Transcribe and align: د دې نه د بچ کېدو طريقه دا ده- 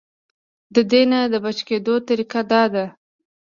د 0.75 0.77
دې 0.91 1.01
نه 1.11 1.19
د 1.33 1.35
بچ 1.45 1.57
کېدو 1.67 1.93
طريقه 2.07 2.41
دا 2.51 2.63
ده- 2.73 2.85